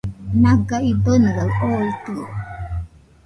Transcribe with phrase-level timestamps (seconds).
[0.41, 2.23] Naga idonɨaɨ oitɨo